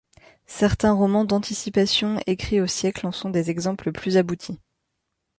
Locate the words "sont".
3.11-3.29